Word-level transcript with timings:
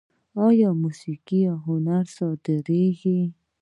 آیا 0.47 0.69
موسیقي 0.81 1.41
او 1.51 1.57
هنر 1.67 2.03
صادریږي؟ 2.17 3.21